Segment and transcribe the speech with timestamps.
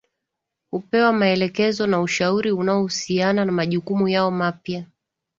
[0.71, 4.85] hupewa maelekezo na ushauri unaohusiana na majukumu yao mapya